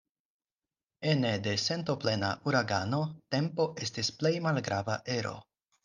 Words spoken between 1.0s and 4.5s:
Ene de sentoplena uragano tempo estis plej